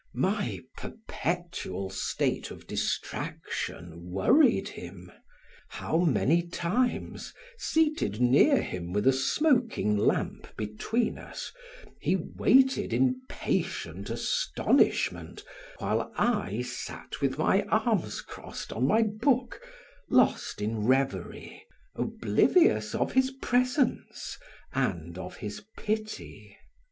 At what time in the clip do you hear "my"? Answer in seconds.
0.15-0.61, 17.37-17.61, 18.87-19.03